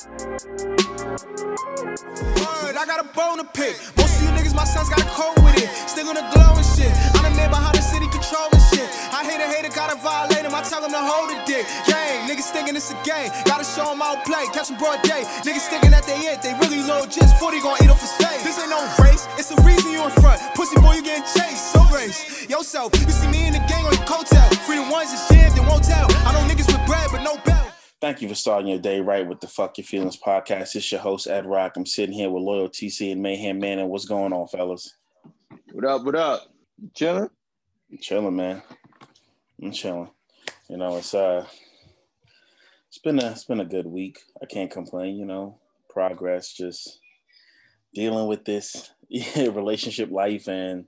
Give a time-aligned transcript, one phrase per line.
[0.00, 0.16] Word,
[2.72, 3.76] I got a bone to pick.
[4.00, 5.68] Most of you niggas, my sons got a cold with it.
[5.84, 6.88] Still on the glow and shit.
[6.88, 8.88] I done made behind the city controlling shit.
[9.12, 10.56] I hate a hater, gotta violate him.
[10.56, 11.68] I tell him to hold it dick.
[11.84, 13.28] Gang, niggas thinking it's a game.
[13.44, 14.48] Gotta show him out play.
[14.56, 15.28] Catch him broad day.
[15.44, 16.40] Niggas thinking that they it.
[16.40, 18.40] They really low just 40 gon' eat off his face.
[18.40, 19.28] This ain't no race.
[19.36, 20.40] It's the reason you in front.
[20.56, 21.76] Pussy boy, you getting chased.
[21.76, 22.48] So race.
[22.48, 22.96] Yourself.
[22.96, 24.48] You see me in the gang on your coattail.
[24.64, 26.08] Free the ones that's jammed and won't tell.
[26.24, 27.59] I know niggas with bread, but no belt.
[28.00, 30.74] Thank you for starting your day right with the Fuck Your Feelings podcast.
[30.74, 31.76] It's your host, Ed Rock.
[31.76, 33.78] I'm sitting here with Loyal TC and Mayhem Man.
[33.78, 34.96] And what's going on, fellas?
[35.72, 36.04] What up?
[36.04, 36.44] What up?
[36.94, 37.28] Chilling?
[37.92, 38.62] I'm chilling, man.
[39.62, 40.08] I'm chilling.
[40.70, 41.44] You know, it's uh
[42.88, 44.18] it's been a it's been a good week.
[44.42, 45.58] I can't complain, you know.
[45.90, 47.00] Progress, just
[47.92, 48.92] dealing with this
[49.36, 50.86] relationship life and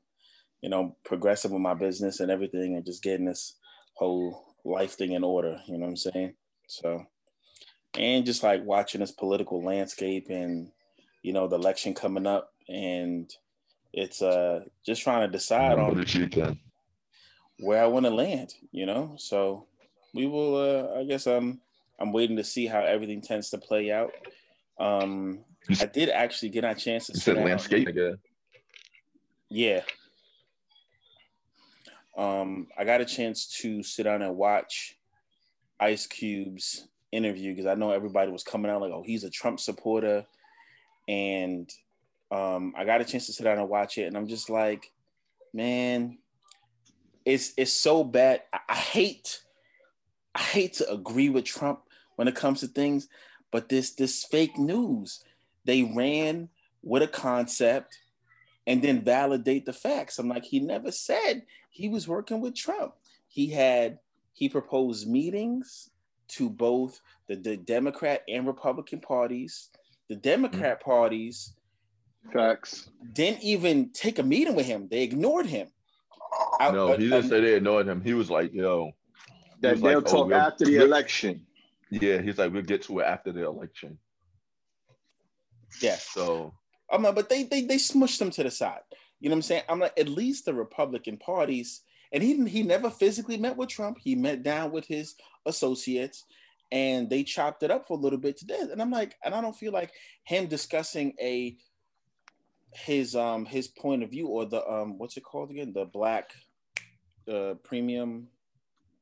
[0.63, 3.59] you know, progressing with my business and everything and just getting this
[3.97, 6.35] whole life thing in order, you know what I'm saying?
[6.73, 7.07] So,
[7.99, 10.71] and just like watching this political landscape and
[11.23, 13.31] you know the election coming up, and
[13.93, 15.95] it's uh just trying to decide on
[17.59, 18.55] where I want to land.
[18.71, 19.67] You know, so
[20.15, 20.57] we will.
[20.57, 21.61] uh I guess I'm
[21.99, 24.13] I'm waiting to see how everything tends to play out.
[24.81, 25.45] Um,
[25.79, 27.13] I did actually get a chance to.
[27.13, 27.87] You said landscape.
[27.87, 28.19] Again.
[29.51, 29.83] Yeah.
[32.17, 34.97] Um, I got a chance to sit down and watch
[35.83, 39.59] Ice Cube's interview because I know everybody was coming out like, oh, he's a Trump
[39.61, 40.25] supporter.
[41.09, 41.69] And
[42.31, 44.93] um, I got a chance to sit down and watch it, and I'm just like,
[45.53, 46.19] man,
[47.25, 48.43] it's it's so bad.
[48.53, 49.43] I, I hate
[50.35, 51.81] I hate to agree with Trump
[52.17, 53.09] when it comes to things,
[53.51, 55.23] but this this fake news,
[55.65, 56.49] they ran
[56.83, 57.99] with a concept
[58.67, 60.19] and then validate the facts.
[60.19, 62.95] I'm like, he never said he was working with Trump.
[63.29, 63.99] He had
[64.33, 65.91] he proposed meetings
[66.29, 69.69] to both the, the Democrat and Republican parties.
[70.09, 70.91] The Democrat mm-hmm.
[70.91, 71.55] parties
[72.33, 74.89] facts didn't even take a meeting with him.
[74.91, 75.69] They ignored him.
[76.61, 78.01] no, he didn't say they ignored him.
[78.01, 78.93] He was like, "Yo."
[79.61, 81.47] That they'll like, talk oh, after the election.
[81.91, 83.99] Yeah, he's like, "We'll get to it after the election."
[85.81, 85.97] Yeah.
[85.97, 86.55] So
[86.91, 88.81] I'm like, but they they they smushed them to the side.
[89.21, 89.63] You know what I'm saying?
[89.69, 93.99] I'm like, at least the Republican parties and he he never physically met with Trump.
[94.01, 95.15] He met down with his
[95.47, 96.25] associates,
[96.71, 98.61] and they chopped it up for a little bit today.
[98.61, 99.93] And I'm like, and I don't feel like
[100.25, 101.57] him discussing a
[102.75, 106.33] his um his point of view or the um what's it called again the black
[107.31, 108.27] uh premium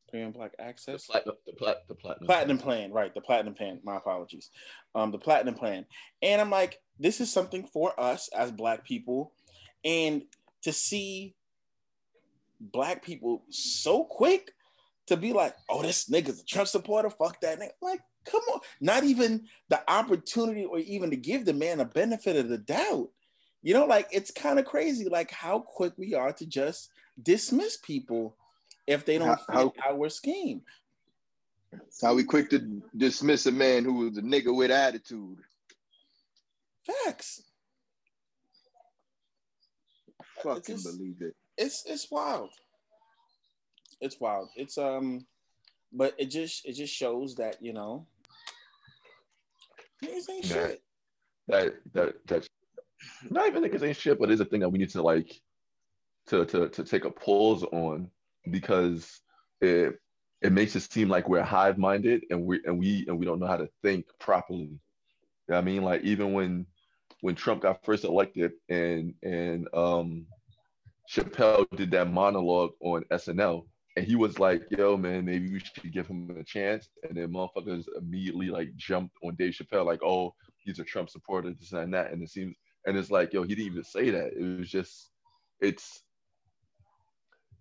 [0.09, 2.79] premium black access the, platinum, the, plat, the platinum platinum plan.
[2.79, 4.51] plan right the platinum plan my apologies
[4.97, 5.87] um the platinum plan
[6.21, 9.33] and i'm like this is something for us as black people
[9.85, 10.23] and
[10.63, 11.37] to see
[12.61, 14.53] black people so quick
[15.07, 17.11] to be like, oh, this nigga's a Trump supporter.
[17.11, 17.71] Fuck that nigga.
[17.83, 18.61] Like, come on.
[18.81, 23.09] Not even the opportunity or even to give the man a benefit of the doubt.
[23.63, 26.91] You know, like it's kind of crazy, like how quick we are to just
[27.23, 28.37] dismiss people
[28.87, 30.63] if they don't how, fit how, our scheme.
[32.01, 35.39] How we quick to dismiss a man who was a nigga with attitude.
[36.87, 37.43] Facts.
[40.43, 42.51] Fucking believe it it's it's wild.
[44.01, 44.49] It's wild.
[44.57, 45.27] It's um,
[45.93, 48.07] but it just it just shows that you know,
[50.05, 50.55] niggas ain't yeah.
[50.55, 50.83] shit.
[51.49, 52.49] That that that's
[53.31, 55.41] not even niggas ain't shit, but it's a thing that we need to like
[56.29, 58.11] to to to take a pause on
[58.51, 59.21] because
[59.61, 60.01] it
[60.41, 63.39] it makes it seem like we're hive minded and we and we and we don't
[63.39, 64.61] know how to think properly.
[64.61, 64.79] You
[65.49, 66.67] know I mean, like even when
[67.21, 70.27] when Trump got first elected and and um
[71.11, 73.67] Chappelle did that monologue on SNL,
[73.97, 77.33] and he was like, "Yo, man, maybe we should give him a chance." And then
[77.33, 81.93] motherfuckers immediately like jumped on Dave Chappelle, like, "Oh, he's a Trump supporter, this and
[81.95, 82.55] that." And it seems,
[82.87, 84.33] and it's like, yo, he didn't even say that.
[84.33, 85.11] It was just,
[85.61, 86.03] it's,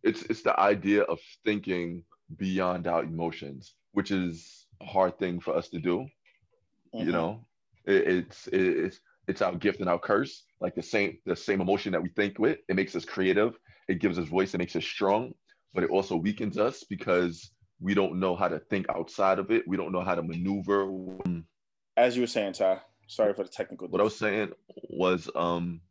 [0.03, 2.03] it's, it's the idea of thinking
[2.38, 6.07] beyond our emotions, which is a hard thing for us to do.
[6.95, 7.06] Mm-hmm.
[7.06, 7.45] You know,
[7.85, 10.43] it, it's, it, it's it's our gift and our curse.
[10.59, 13.57] Like the same the same emotion that we think with it makes us creative.
[13.87, 14.53] It gives us voice.
[14.53, 15.33] It makes us strong
[15.73, 19.67] but it also weakens us because we don't know how to think outside of it.
[19.67, 20.91] We don't know how to maneuver.
[21.95, 24.51] As you were saying ty sorry for the technical what i was saying
[24.87, 25.81] was um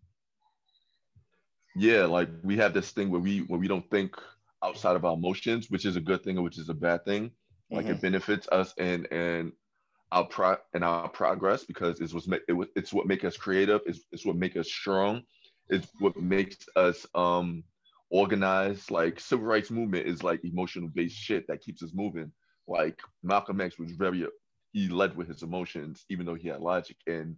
[1.75, 4.15] yeah like we have this thing where we where we don't think
[4.63, 7.31] outside of our emotions which is a good thing or which is a bad thing.
[7.71, 7.95] Like mm-hmm.
[7.95, 9.53] it benefits us and and
[10.13, 13.81] our pro and our progress because it's what's it was it's what make us creative.
[13.87, 15.23] It's, it's what make us strong.
[15.69, 17.65] It's what makes us um
[18.11, 18.91] organized.
[18.91, 22.33] Like civil rights movement is like emotional based shit that keeps us moving.
[22.67, 24.27] Like Malcolm X was very
[24.73, 26.97] he led with his emotions, even though he had logic.
[27.07, 27.37] And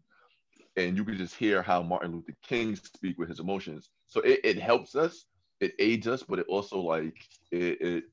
[0.77, 3.91] and you could just hear how Martin Luther King speak with his emotions.
[4.07, 5.27] So it, it helps us,
[5.61, 7.17] it aids us, but it also like
[7.51, 8.05] it, it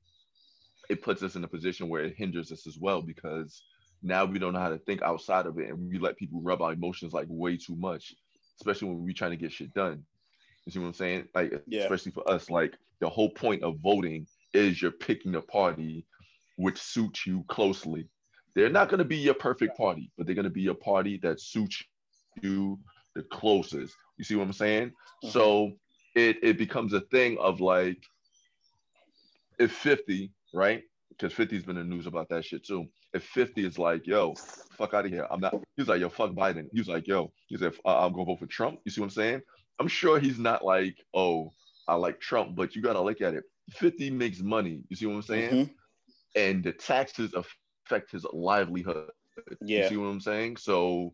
[0.89, 3.63] it puts us in a position where it hinders us as well because
[4.01, 6.61] now we don't know how to think outside of it and we let people rub
[6.61, 8.13] our emotions like way too much,
[8.59, 10.05] especially when we're trying to get shit done.
[10.65, 11.27] You see what I'm saying?
[11.33, 11.83] Like, Yeah.
[11.83, 16.05] especially for us, like the whole point of voting is you're picking a party
[16.57, 18.07] which suits you closely.
[18.55, 21.17] They're not going to be your perfect party, but they're going to be a party
[21.23, 21.83] that suits
[22.41, 22.79] you
[23.15, 23.95] the closest.
[24.17, 24.91] You see what I'm saying?
[25.23, 25.31] Mhm.
[25.31, 25.71] So
[26.15, 28.03] it it becomes a thing of like
[29.59, 30.83] if 50, right?
[31.17, 32.85] Because 50's been in the news about that shit too.
[33.13, 34.35] If 50 is like, yo,
[34.77, 35.25] fuck out of here.
[35.31, 35.55] I'm not.
[35.75, 36.67] he's like, yo, fuck Biden.
[36.71, 38.79] He's like, yo, he said, uh, I'm gonna vote for Trump.
[38.85, 39.41] You see what I'm saying?
[39.79, 41.53] I'm sure he's not like, oh,
[41.87, 43.43] I like Trump, but you gotta look at it.
[43.71, 44.81] 50 makes money.
[44.89, 45.51] You see what I'm saying?
[45.51, 45.69] Mhm.
[46.35, 49.09] And the taxes affect his livelihood.
[49.61, 49.83] Yeah.
[49.83, 50.57] You see what I'm saying?
[50.57, 51.13] So,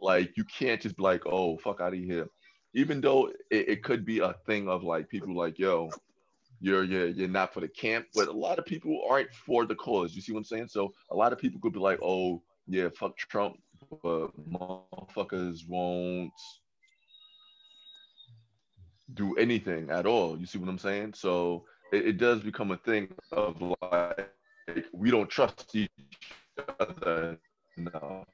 [0.00, 2.26] like, you can't just be like, oh, fuck out of here.
[2.74, 5.90] Even though it, it could be a thing of like people like, yo,
[6.60, 9.74] you're you're you're not for the camp, but a lot of people aren't for the
[9.74, 10.14] cause.
[10.14, 10.68] You see what I'm saying?
[10.68, 13.56] So a lot of people could be like, oh, yeah, fuck Trump,
[14.02, 16.32] but motherfuckers won't
[19.12, 20.38] do anything at all.
[20.38, 21.14] You see what I'm saying?
[21.14, 24.30] So it, it does become a thing of like
[24.92, 25.90] we don't trust each
[26.80, 27.38] other.
[27.76, 28.24] No.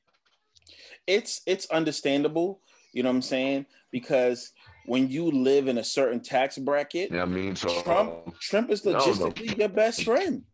[1.06, 2.60] it's it's understandable
[2.92, 4.52] you know what i'm saying because
[4.86, 8.84] when you live in a certain tax bracket Yeah, I mean, so trump trump is
[8.84, 8.98] no, no.
[8.98, 10.44] logistically your best friend.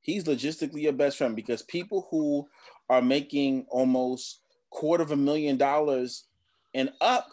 [0.00, 2.48] He's logistically your best friend because people who
[2.88, 4.40] are making almost
[4.70, 6.24] quarter of a million dollars
[6.74, 7.28] and up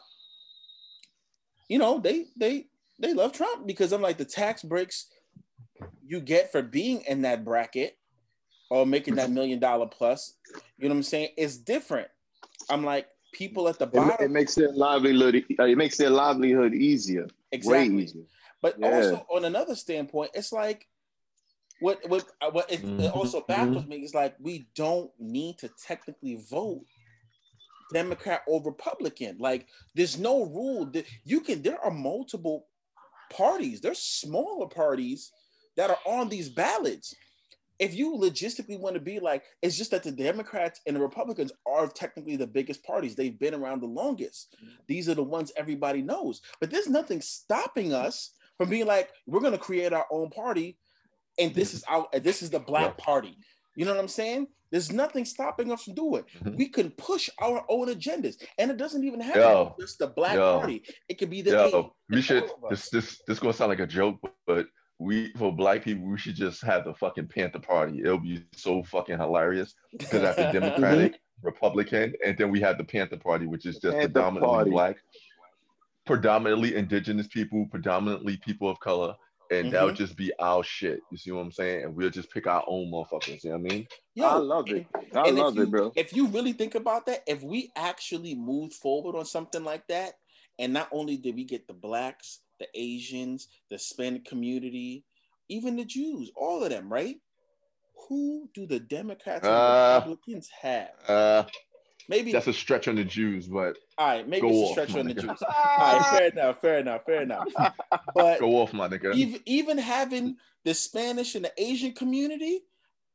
[1.67, 2.67] you know they they
[2.99, 5.07] they love trump because i'm like the tax breaks
[6.05, 7.97] you get for being in that bracket
[8.69, 10.35] or making that million dollar plus
[10.77, 11.29] you know what i'm saying?
[11.37, 12.07] It's different.
[12.69, 15.43] I'm like people at the It, bottom it makes their livelihood.
[15.59, 17.23] uh, It makes their livelihood easier.
[17.23, 18.23] Way exactly easier.
[18.61, 18.87] But Yeah.
[18.87, 20.87] also on another standpoint, it's like
[21.79, 23.15] what what uh, what it, it Mhm.
[23.15, 26.85] also baffles me is like we don't need to technically vote
[27.91, 29.37] Democrat or Republican.
[29.39, 31.61] Like there's no rule that you can.
[31.61, 32.67] There are multiple
[33.29, 33.81] parties.
[33.81, 35.31] There's smaller parties
[35.75, 37.13] that are on these ballots.
[37.79, 41.51] If you logistically want to be like, it's just that the Democrats and the Republicans
[41.65, 43.15] are technically the biggest parties.
[43.15, 44.55] They've been around the longest.
[44.87, 46.41] These are the ones everybody knows.
[46.59, 50.77] But there's nothing stopping us from being like, we're going to create our own party,
[51.39, 53.37] and this is our this is the Black Party.
[53.75, 54.47] You know what I'm saying?
[54.69, 56.23] There's nothing stopping us from doing.
[56.23, 56.43] it.
[56.43, 56.57] Mhm.
[56.57, 59.65] We can push our own agendas, and it doesn't even have Yo.
[59.65, 60.59] to be just the Black Yo.
[60.59, 60.83] Party.
[61.09, 62.49] It could be the Yo, we should.
[62.69, 64.67] This this this gonna sound like a joke, but
[65.03, 67.99] we for black people we should just have the fucking Panther Party.
[67.99, 73.17] It'll be so fucking hilarious because after Democratic, Republican, and then we have the Panther
[73.17, 74.71] Party, which is just Panther predominantly Party.
[74.71, 74.95] black,
[76.05, 79.15] predominantly indigenous people, predominantly people of color,
[79.51, 79.97] and that would Mhm.
[79.97, 81.01] just be our shit.
[81.11, 81.83] You see what I'm saying?
[81.83, 83.43] And we'll just pick our own motherfuckers.
[83.43, 83.87] You know what I mean?
[84.15, 84.85] Yo, I love it.
[85.13, 85.91] I and if love you- it, bro.
[85.95, 90.13] If you really think about that, if we actually moved forward on something like that,
[90.59, 95.03] and not only did we get the blacks, the Asians, the Hispanic community,
[95.49, 97.17] even the Jews, all of them, right?
[98.07, 100.89] Who do the Democrats and Uh, Republicans have?
[101.07, 101.43] Uh,
[102.09, 105.07] Maybe that's a stretch on the Jews, but all right, maybe it's a stretch on
[105.07, 105.21] the nigga.
[105.21, 105.41] Jews.
[105.41, 107.47] All right, fair enough, fair enough, fair enough.
[108.13, 109.15] But go off, my nigga.
[109.15, 112.65] even even having the Spanish and the Asian community,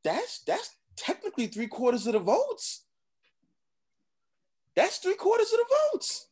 [0.03, 2.85] that's that's technically three quarters of the votes.
[4.75, 6.28] That's three quarters of the votes.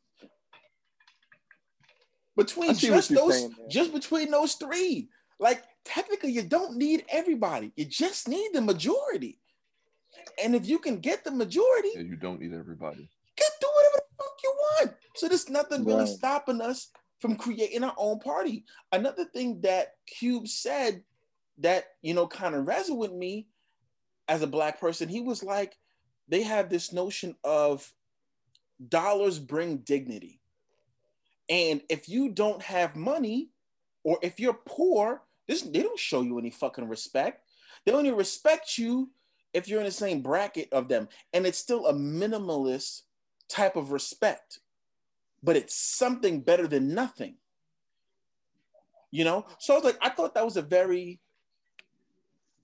[2.37, 6.77] Between I see what just those, saying, just between those three, like technically, you don't
[6.77, 7.71] need everybody.
[7.75, 9.39] You just need the majority.
[10.41, 13.09] And if you can get the majority, Yeah, you don't need everybody.
[13.35, 14.93] get do whatever the fuck you want.
[15.15, 16.89] So there's nothing really stopping us
[17.19, 18.65] from creating our own party.
[18.91, 21.03] Another thing that Cube said
[21.57, 23.47] that you know kind of resonated with me
[24.27, 25.75] as a black person, he was like,
[26.27, 27.91] they have this notion of
[28.89, 30.39] dollars bring dignity.
[31.49, 33.49] And if you don't have money,
[34.03, 37.43] or if you're poor, this they don't show you any fucking respect.
[37.85, 39.11] They only respect you
[39.53, 41.07] if you're in the same bracket of them.
[41.33, 43.03] And it's still a minimalist
[43.49, 44.59] type of respect,
[45.41, 47.35] but it's something better than nothing.
[49.09, 49.45] You know?
[49.57, 51.19] So I was like, I thought that was a very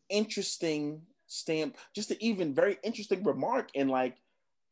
[0.09, 4.17] interesting stamp, just an even very interesting remark in like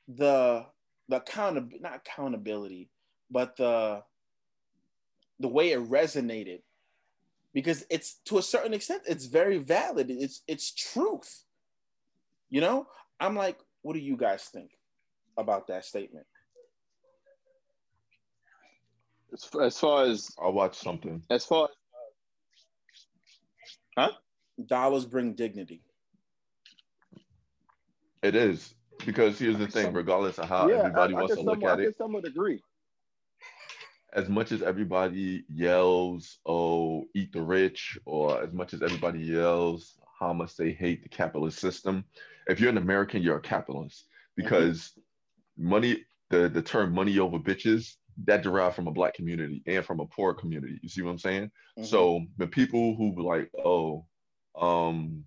[0.08, 0.66] the
[1.10, 2.90] the account not accountability,
[3.32, 4.04] but the
[5.40, 6.62] the way it resonated.
[7.54, 10.10] Because it's to a certain extent, it's very valid.
[10.10, 11.44] It's it's truth.
[12.50, 12.88] You know,
[13.20, 14.72] I'm like, what do you guys think
[15.38, 16.26] about that statement?
[19.34, 21.24] As, as far as I'll watch something.
[21.30, 21.76] as far as
[23.98, 24.12] uh, huh?
[24.66, 25.82] Dollars bring dignity.
[28.22, 31.98] It is because here's the thing: regardless of how everybody wants to look at it,
[31.98, 32.62] somewhat agree.
[34.14, 39.98] As much as everybody yells, "Oh, eat the rich," or as much as everybody yells
[40.20, 42.06] how much they hate the capitalist system,
[42.48, 44.98] if you're an American, you're a capitalist because
[45.58, 50.00] money, the the term "money over bitches," that derived from a black community and from
[50.00, 50.80] a poor community.
[50.84, 51.52] You see what I'm saying?
[51.78, 51.86] Mhm.
[51.86, 54.06] So the people who were like, "Oh,
[54.56, 55.26] um,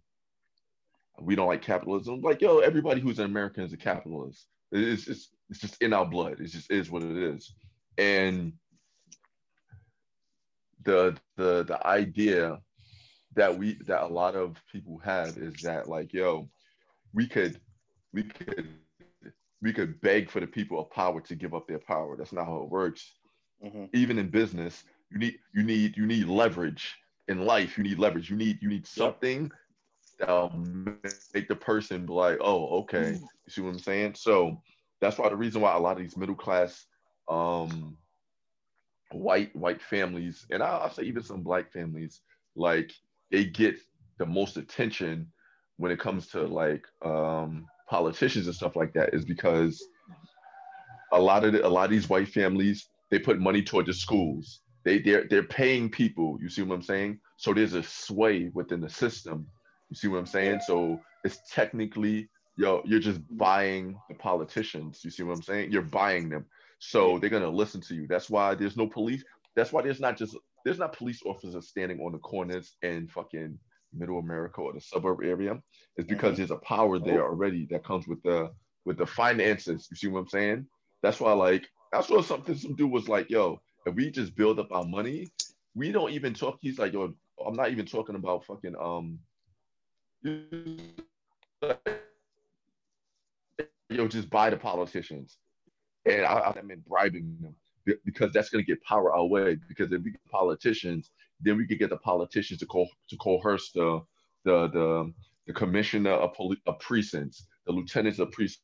[1.20, 4.46] we don't like capitalism," like, yo, everybody who's an American is a capitalist.
[4.72, 6.40] It's just it's just in our blood.
[6.40, 7.54] It just is what it is,
[7.98, 8.52] and
[10.84, 12.60] the the the idea
[13.34, 16.48] that we that a lot of people have is that like yo
[17.12, 17.60] we could
[18.12, 18.68] we could
[19.62, 22.16] we could beg for the people of power to give up their power.
[22.16, 23.14] That's not how it works.
[23.64, 23.88] Mhm.
[23.94, 26.94] even in business you need you need you need leverage
[27.28, 27.78] in life.
[27.78, 28.28] You need leverage.
[28.30, 29.50] You need you need something
[30.18, 33.12] that'll make the person be like oh okay.
[33.46, 34.14] You see what i'm saying?
[34.14, 34.60] So
[35.00, 36.86] that's why the reason why a lot of these middle class
[37.28, 37.96] um
[39.12, 42.20] white white families and I'll, say even some black families
[42.56, 42.92] like
[43.30, 43.76] they get
[44.18, 45.28] the most attention
[45.76, 49.82] when it comes to like um politicians and stuff like that is because
[51.12, 53.94] a lot of the, a lot of these white families they put money toward the
[53.94, 54.60] schools.
[54.84, 57.20] They they're they're paying people you see what i'm saying?
[57.36, 59.46] So there's a sway within the system
[59.90, 60.60] you see what i'm saying?
[60.66, 65.72] So it's technically yo you're just buying the politicians you see what i'm saying?
[65.72, 66.46] You're buying them
[66.90, 68.06] so they're gonna listen to you.
[68.06, 69.24] That's why there's no police.
[69.56, 73.58] That's why there's not just there's not police officers standing on the corners in fucking
[73.96, 75.62] middle america or the suburb area.
[75.96, 76.36] It's because Mhm.
[76.38, 78.52] there's a power there already that comes with the
[78.84, 79.88] with the finances.
[79.90, 80.66] You see what i'm saying?
[81.02, 84.58] That's why like that's what something some dude was like yo if we just build
[84.58, 85.28] up our money
[85.74, 87.14] we don't even talk he's like yo
[87.46, 89.18] i'm not even talking about fucking um
[93.90, 95.38] yo just buy the politicians
[96.06, 97.54] and I, I meant bribing them
[98.04, 99.56] because that's going to get power our way.
[99.68, 103.70] Because if we get politicians, then we could get the politicians to co- to coerce
[103.72, 104.00] the
[104.44, 105.12] the the,
[105.46, 108.62] the commissioner of, poli- of precincts, the lieutenants of precincts.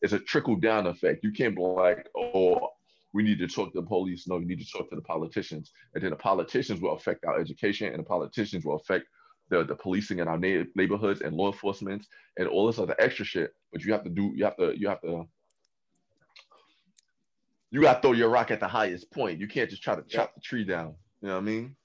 [0.00, 1.22] It's a trickle down effect.
[1.22, 2.70] You can't be like, oh,
[3.12, 4.26] we need to talk to the police.
[4.26, 7.38] No, you need to talk to the politicians, and then the politicians will affect our
[7.38, 9.06] education, and the politicians will affect
[9.48, 12.06] the, the policing in our na- neighborhoods and law enforcement
[12.38, 13.54] and all this other extra shit.
[13.72, 15.26] But you have to do, you have to, you have to,
[17.70, 19.40] you got to throw your rock at the highest point.
[19.40, 20.94] You can't just try to chop the tree down.
[21.20, 21.76] You know what I mean?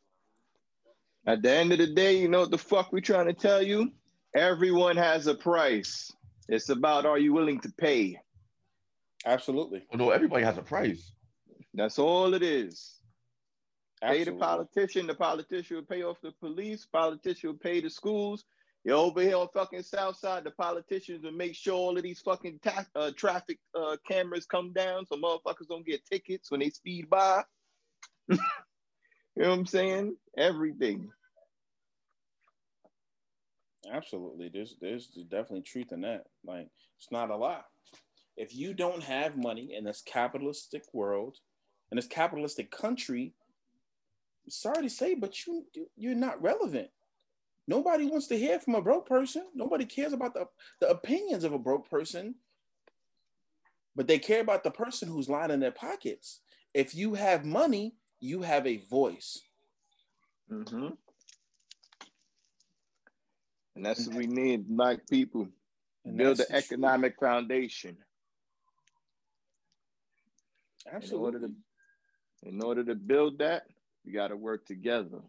[1.26, 3.62] At the end of the day, you know what the fuck we trying to tell
[3.62, 3.92] you?
[4.36, 6.12] Everyone has a price.
[6.48, 8.20] It's about are you willing to pay?
[9.26, 9.84] Absolutely.
[9.94, 11.12] Oh, no, everybody has a price.
[11.74, 12.99] That's all it is.
[14.02, 18.46] Pay the politician, the politician will pay off the police, politician will pay the schools.
[18.86, 22.22] You're over here on fucking South Side, the politicians will make sure all of these
[22.22, 26.70] fucking ta- uh, traffic uh, cameras come down so motherfuckers don't get tickets when they
[26.70, 27.44] speed by.
[28.30, 28.38] you
[29.36, 30.16] know what I'm saying?
[30.38, 31.10] Everything.
[33.92, 34.50] Absolutely.
[34.54, 36.26] There's there's definitely truth in that.
[36.46, 37.62] Like it's not a lie.
[38.38, 41.38] If you don't have money in this capitalistic world,
[41.92, 43.34] in this capitalistic country,
[44.50, 45.66] sorry to say, but you
[45.96, 46.90] you're not relevant.
[47.68, 49.46] Nobody wants to hear from a broke person.
[49.54, 50.48] Nobody cares about the,
[50.80, 52.36] the opinions of a broke person,
[53.96, 56.40] but they care about the person who's lining their pockets.
[56.74, 59.42] If you have money, you have a voice.
[60.52, 60.90] Mm-hmm.
[63.76, 65.48] And that's what we need, black people.
[66.06, 66.72] And Build that's the the truth.
[66.72, 67.98] economic foundation.
[70.86, 71.50] In order Absolutely.
[71.50, 73.68] to, in order to build that,
[74.10, 75.20] we got to work together.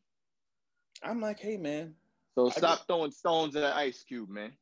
[1.03, 1.95] I'm like, hey man,
[2.35, 4.53] So I stop throwing stones at Ice Cube, man.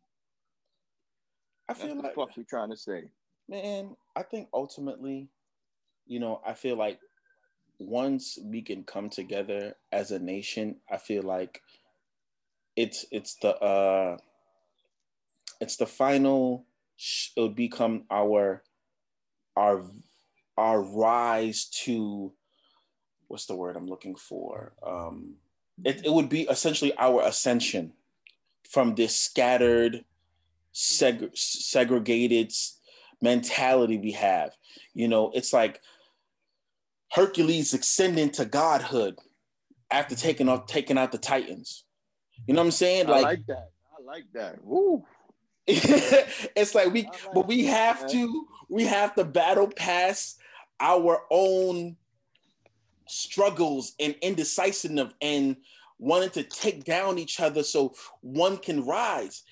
[1.68, 3.04] I That's feel what the like fuck we trying to say.
[3.48, 5.28] man, I think ultimately,
[6.06, 6.98] you know, I feel like
[7.78, 11.60] once we can come together as a nation, I feel like
[12.74, 14.16] it's it's the uh
[15.60, 18.62] it's the final sh- it'll become our
[19.56, 19.84] our
[20.56, 22.32] our rise to
[23.28, 24.72] what's the word I'm looking for?
[24.84, 25.34] Um
[25.84, 27.92] it, it would be essentially our ascension
[28.68, 30.04] from this scattered
[30.74, 32.52] seg- segregated
[33.22, 34.52] mentality we have.
[34.94, 35.80] You know, it's like
[37.12, 39.18] Hercules ascending to godhood
[39.90, 41.84] after taking off taking out the Titans.
[42.46, 43.06] You know what I'm saying?
[43.06, 43.70] I Like, like that.
[43.98, 44.64] I like that.
[44.64, 45.04] Woo.
[45.66, 48.10] it's like we, like but we have man.
[48.10, 50.38] to, we have to battle past
[50.80, 51.96] our own
[53.08, 55.56] struggles and indecisiveness and
[55.98, 59.42] wanting to take down each other so one can rise.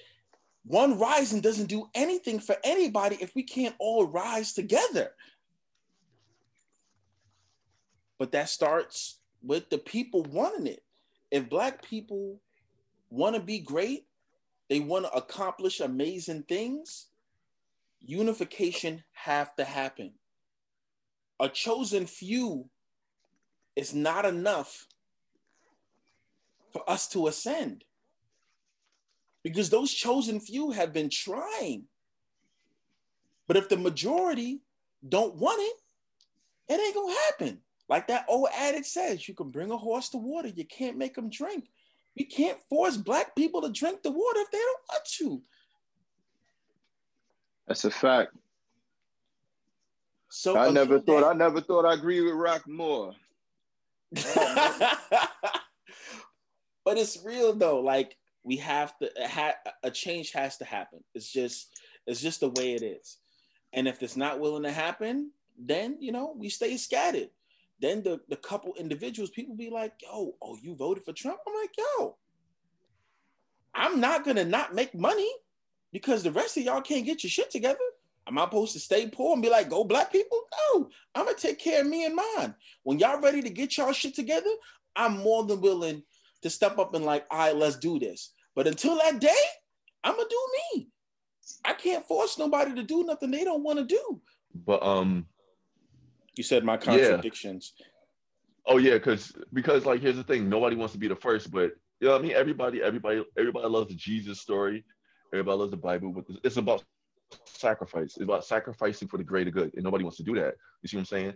[0.65, 5.11] One rising doesn't do anything for anybody if we can't all rise together.
[8.19, 10.83] But that starts with the people wanting it.
[11.31, 12.41] If black people
[13.11, 14.07] want to be great,
[14.69, 17.07] they want to accomplish amazing things,
[18.01, 20.15] unification have to happen.
[21.39, 22.69] A chosen few
[23.77, 24.87] is not enough
[26.73, 27.85] for us to ascend.
[29.45, 31.85] Because those chosen few have been trying.
[33.47, 34.63] But if the majority
[35.09, 37.61] don't want it, it ain't gonna happen.
[37.89, 41.15] Like that old adage says, you can bring a horse to water, you can't make
[41.15, 41.69] them drink.
[42.17, 45.43] We can't force black people to drink the water if they don't want to.
[47.69, 48.33] That's a fact.
[50.31, 53.15] So I never thought I never thought I agree with Rock more.
[56.85, 57.81] but it's real though.
[57.81, 61.03] Like we have to ha- a change has to happen.
[61.15, 63.19] It's just it's just the way it is.
[63.73, 67.31] And if it's not willing to happen, then you know we stay scattered.
[67.81, 71.55] Then the the couple individuals, people be like, "Yo, oh, you voted for Trump?" I'm
[71.55, 72.17] like, "Yo,
[73.75, 75.31] I'm not gonna not make money
[75.93, 77.79] because the rest of y'all can't get your shit together.
[78.29, 80.41] Am I supposed to stay poor and be like, go black people?
[80.75, 82.55] No, I'm gonna take care of me and mine.
[82.83, 84.51] When y'all ready to get y'all shit together,
[84.97, 86.03] I'm more than willing
[86.43, 88.33] to step up and like, all right, let's do this.
[88.55, 89.45] But until that day,
[90.03, 90.89] I'm gonna do me.
[91.65, 94.21] I can't force nobody to do nothing they don't want to do.
[94.55, 95.27] But um,
[96.37, 96.79] You said my Yeah.
[96.81, 97.75] contradictions.
[98.67, 101.73] oh yeah, because because like here's the thing, nobody wants to be the first, but
[102.01, 102.33] you know what I mean.
[102.33, 104.85] Everybody, everybody, everybody loves the Jesus story.
[105.33, 106.83] Everybody loves the Bible, but it's about
[107.45, 108.17] sacrifice.
[108.17, 110.55] It's about sacrificing for the greater good, and nobody wants to do that.
[110.83, 111.35] You see what I'm saying?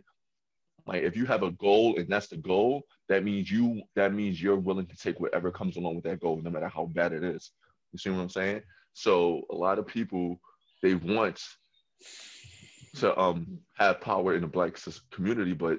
[0.87, 4.43] Like if you have a goal and that's the goal, that means you that means
[4.43, 7.23] you're willing to take whatever comes along with that goal, no matter how bad it
[7.23, 7.51] is.
[7.93, 8.63] You see what I'm saying?
[8.93, 10.41] So a lot of people
[10.83, 11.41] they want
[12.97, 14.77] to um have power in the black
[15.11, 15.79] community, but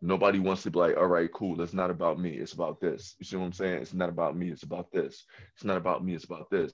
[0.00, 1.60] nobody wants to be like, all right, cool.
[1.60, 2.30] It's not about me.
[2.30, 3.14] It's about this.
[3.18, 3.82] You see what I'm saying?
[3.82, 4.50] It's not about me.
[4.50, 5.24] It's about this.
[5.54, 6.14] It's not about me.
[6.14, 6.72] It's about this.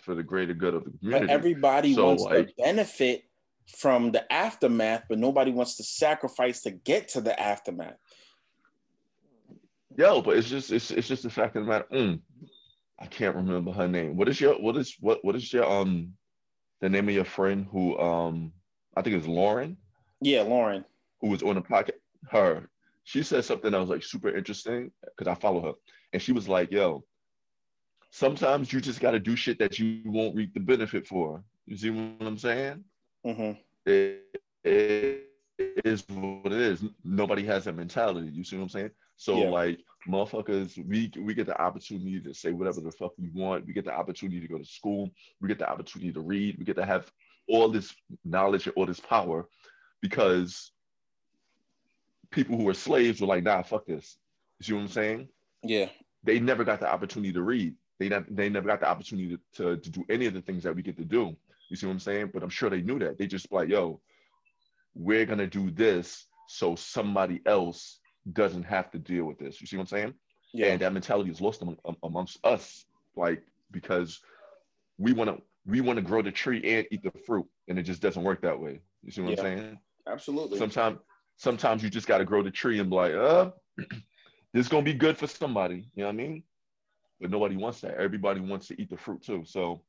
[0.00, 3.24] For the greater good of the But everybody So, wants like- to benefit
[3.76, 7.96] from the aftermath, but nobody wants to sacrifice to get to the aftermath.
[9.96, 11.86] Yo, but it's just it's it's just the fact of the matter.
[11.92, 12.20] Mm,
[12.98, 14.16] I can't remember her name.
[14.16, 16.14] What is your what is what what is your um
[16.80, 18.52] the name of your friend who um
[18.96, 19.76] I think it's Lauren
[20.20, 20.84] Yeah, Lauren.
[21.20, 21.92] who was on the podcast.
[22.30, 22.68] Her
[23.04, 25.72] she said something that was like super interesting because I follow her,
[26.12, 27.04] and she was like, "Yo,
[28.12, 31.76] sometimes you just got to do shit that you won't reap the benefit for." You
[31.76, 32.84] see what I'm saying?
[33.24, 33.52] hmm
[33.86, 34.22] it,
[34.64, 35.28] it
[35.84, 36.84] is what it is.
[37.04, 38.28] Nobody has that mentality.
[38.32, 38.90] You see what I'm saying?
[39.16, 39.50] So Yeah.
[39.50, 43.66] like motherfuckers, we we get the opportunity to say whatever the fuck we want.
[43.66, 45.10] We get the opportunity to go to school.
[45.40, 46.58] We get the opportunity to read.
[46.58, 47.10] We get to have
[47.48, 47.94] all this
[48.24, 49.48] knowledge and all this power
[50.00, 50.72] because
[52.30, 54.16] people who were slaves were like, nah, fuck this.
[54.58, 55.28] You see what I'm saying?
[55.62, 55.88] Yeah.
[56.24, 57.74] They never got the opportunity to read.
[58.02, 60.64] They never, they never got the opportunity to, to, to do any of the things
[60.64, 61.36] that we get to do.
[61.70, 62.32] You see what I'm saying?
[62.34, 63.16] But I'm sure they knew that.
[63.16, 64.00] They just like, yo,
[64.94, 68.00] we're gonna do this so somebody else
[68.32, 69.60] doesn't have to deal with this.
[69.60, 70.14] You see what I'm saying?
[70.52, 70.72] Yeah.
[70.72, 72.84] And that mentality is lost among, um, amongst us,
[73.14, 74.20] like because
[74.98, 77.84] we want to we want to grow the tree and eat the fruit, and it
[77.84, 78.80] just doesn't work that way.
[79.04, 79.44] You see what Yeah.
[79.44, 79.78] I'm saying?
[80.08, 80.58] Absolutely.
[80.58, 80.98] Sometimes
[81.36, 83.50] sometimes you just got to grow the tree and be like, uh,
[84.52, 85.86] this is gonna be good for somebody.
[85.94, 86.42] You know what I mean?
[87.22, 87.94] But nobody wants that.
[87.94, 89.44] Everybody wants to eat the fruit too.
[89.46, 89.80] So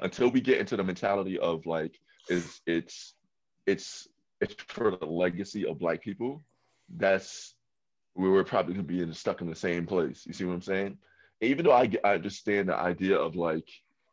[0.00, 1.94] until we get into the mentality of like,
[2.28, 3.14] it's it's
[3.66, 4.08] it's
[4.40, 6.42] it's for the legacy of black people,
[6.96, 7.54] that's
[8.14, 10.24] where we're probably gonna be in, stuck in the same place.
[10.26, 10.96] You see what I'm saying?
[11.42, 13.68] Even though I, I understand the idea of like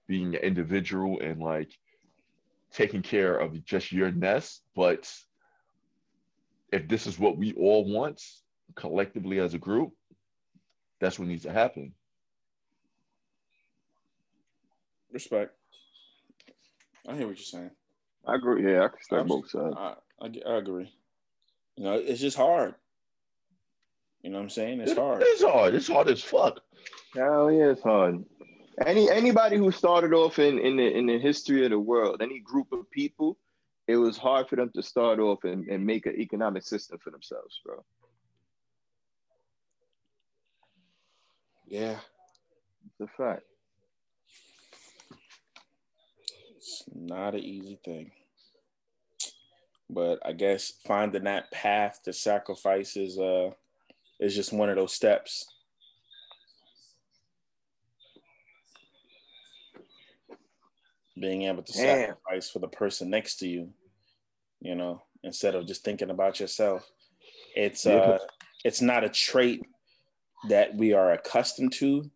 [0.07, 1.71] being an individual and like
[2.73, 5.09] taking care of just your nest, but
[6.73, 8.21] if this is what we all want
[8.75, 9.93] collectively as a group,
[10.99, 11.93] that's what needs to happen.
[15.11, 15.51] Respect.
[17.07, 17.71] I hear what you're saying.
[18.25, 18.71] I agree.
[18.71, 19.75] Yeah, I can start both sides.
[19.77, 20.91] I, I, I agree.
[21.75, 22.75] You know, it's just hard.
[24.21, 24.81] You know what I'm saying?
[24.81, 25.23] It's It- hard.
[25.25, 25.73] It's hard.
[25.75, 26.59] It's hard as fuck.
[27.15, 28.23] Hell yeah, it's hard.
[28.85, 32.39] Any anybody who started off in in the in the history of the world, any
[32.39, 33.37] group of people,
[33.87, 37.09] it was hard for them to start off and, and make an economic system for
[37.09, 37.83] themselves, bro.
[41.67, 41.97] Yeah.
[42.99, 43.43] It's a fact.
[46.93, 48.11] Not an easy thing.
[49.89, 53.51] But I guess finding that path to sacrifice is uh
[54.19, 55.47] is just one of those steps.
[61.19, 61.83] Being able to Damn.
[61.83, 63.69] sacrifice for the person next to you,
[64.61, 66.87] you know, instead of just thinking about yourself.
[67.55, 68.19] It's uh
[68.63, 69.61] it's not a trait
[70.49, 72.09] that we are accustomed to.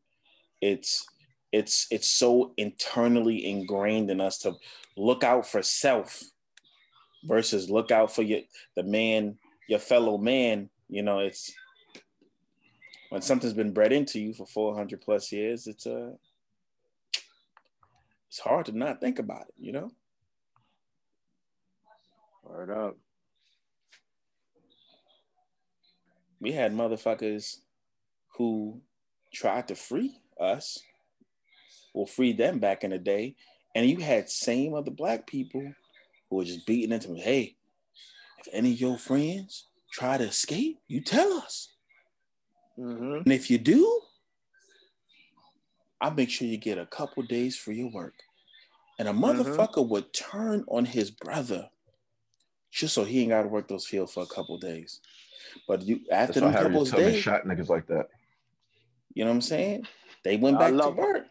[0.61, 1.05] It's
[1.53, 4.55] it's it's so internally ingrained in us to
[4.97, 6.21] look out for self
[7.23, 8.41] versus look out for your
[8.75, 9.37] the man,
[9.69, 10.69] your fellow man.
[10.89, 11.53] You know, it's
[13.09, 16.11] when something's been bred into you for 400 plus years, it's uh
[18.27, 19.91] it's hard to not think about it, you know?
[22.43, 22.97] Word up.
[26.43, 27.59] we had motherfuckers
[28.35, 28.81] who
[29.33, 30.77] tried to free us
[31.93, 33.35] or free them back in the day.
[33.75, 35.73] And you had same other black people
[36.29, 37.21] who were just beating into me.
[37.21, 37.55] Hey,
[38.39, 41.69] if any of your friends try to escape, you tell us.
[42.77, 43.23] Mm-hmm.
[43.23, 44.01] And if you do,
[46.01, 48.15] I'll make sure you get a couple days for your work.
[48.99, 51.69] And a motherfucker would turn on his brother
[52.71, 54.99] just so he ain't got to work those fields for a couple days.
[55.67, 58.07] But you after That's why them couple days, shot niggas like that.
[59.13, 59.87] you know what I'm saying?
[60.23, 61.17] They went I back to work.
[61.17, 61.25] it.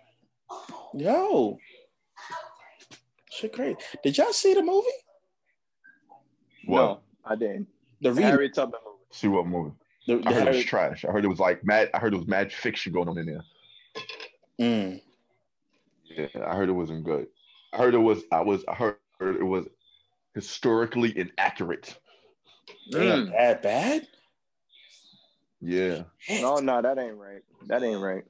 [0.94, 1.02] Work.
[1.02, 1.58] Yo,
[3.30, 3.76] shit crazy.
[4.02, 4.86] Did y'all see the movie?
[6.66, 6.80] What?
[6.80, 7.68] No, I didn't.
[8.00, 8.98] The re- Harriet Tubman movie.
[9.10, 9.72] See what movie?
[10.06, 11.04] the, the I heard it was trash.
[11.04, 11.90] I heard it was like mad.
[11.94, 13.44] I heard it was mad fiction going on in there.
[14.60, 15.00] Mm,
[16.04, 17.26] Yeah, I heard it wasn't good.
[17.72, 18.22] I heard it was.
[18.32, 18.64] I was.
[18.68, 19.66] I heard it was
[20.34, 21.96] historically inaccurate.
[22.90, 23.32] damn, Mm.
[23.32, 24.06] that bad?
[25.60, 26.02] Yeah,
[26.40, 27.42] No, no, that ain't right.
[27.66, 28.24] That ain't right.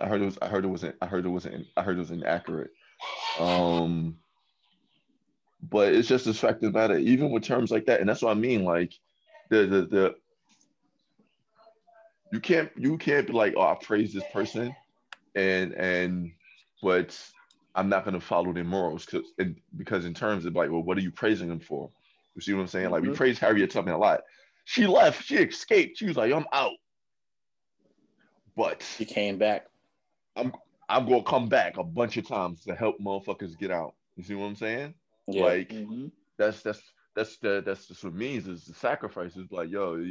[0.00, 0.38] I heard it was.
[0.42, 0.96] I heard it wasn't.
[1.02, 1.66] I heard it wasn't.
[1.76, 2.70] I heard it was inaccurate.
[3.40, 4.18] Um,
[5.62, 6.98] but it's just the fact of the matter.
[6.98, 8.64] Even with terms like that, and that's what I mean.
[8.64, 8.94] Like
[9.50, 10.16] the the the.
[12.32, 12.70] You can't.
[12.76, 14.74] You can't be like, oh, I praise this person,
[15.34, 16.32] and and,
[16.82, 17.18] but
[17.74, 19.32] I'm not gonna follow their morals because
[19.76, 21.90] because in terms of like, well, what are you praising them for?
[22.36, 22.90] You see what I'm saying?
[22.90, 23.16] Like we Mhm.
[23.16, 24.22] praise Harriet Tubman a lot.
[24.66, 25.24] She left.
[25.24, 25.98] She escaped.
[25.98, 26.76] She was like, I'm out.
[28.56, 29.66] But she came back.
[30.36, 30.52] I'm
[30.88, 33.94] I'm gonna come back a bunch of times to help motherfuckers get out.
[34.16, 34.94] You see what I'm saying?
[35.28, 35.42] Yeah.
[35.42, 36.06] Like Mm-hmm.
[36.38, 36.82] that's that's
[37.14, 40.04] that's the that's just what it means is the sacrifice is like, yo,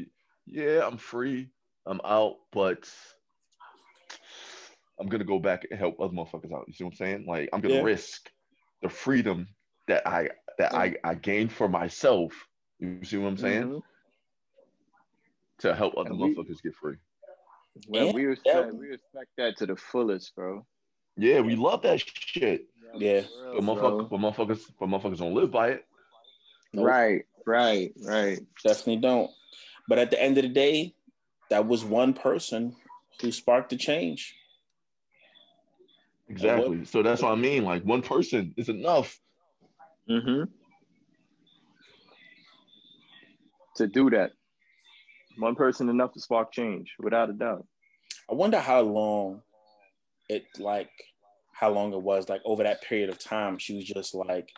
[0.45, 1.49] yeah, I'm free,
[1.85, 2.89] I'm out, but
[4.99, 6.65] I'm gonna go back and help other motherfuckers out.
[6.67, 7.25] You see what I'm saying?
[7.27, 7.81] Like I'm gonna Yeah.
[7.83, 8.29] risk
[8.81, 9.47] the freedom
[9.87, 12.33] that I that I, I gained for myself.
[12.79, 13.63] You see what I'm saying?
[13.69, 13.81] Mhm.
[15.59, 16.97] To help other And we- motherfuckers get free.
[17.87, 18.79] Well, Yeah, we respect yeah.
[18.79, 20.65] we respect that to the fullest, bro.
[21.17, 22.65] Yeah, we love that shit.
[22.95, 23.21] Yeah.
[23.21, 25.85] For But motherfuckers, but motherfuckers, but motherfuckers don't live by it.
[26.73, 28.39] Nope, Right, right, right.
[28.63, 29.31] Definitely don't.
[29.87, 30.93] But at the end of the day,
[31.49, 32.75] that was one person
[33.21, 34.35] who sparked the change.
[36.29, 36.85] Exactly.
[36.85, 37.63] So that's what I mean.
[37.65, 39.19] Like one person is enough.
[40.09, 40.43] Mm-hmm.
[43.75, 44.31] To do that.
[45.39, 47.65] One person enough to spark change, without a doubt.
[48.29, 49.41] I wonder how long
[50.29, 50.91] it like
[51.53, 54.49] how long it was like over that period of time she was just like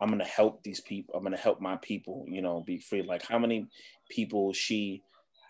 [0.00, 3.22] I'm gonna help these people I'm gonna help my people you know be free like
[3.22, 3.68] how many
[4.08, 5.02] people she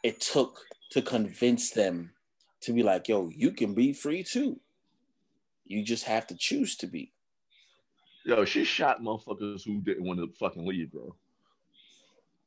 [0.02, 2.10] it took to convince them
[2.62, 4.60] to be like yo you can be free too
[5.64, 7.12] you just have to choose to be
[8.24, 11.12] Yo, she shot motherfuckers who didn't want to fucking leave, bro.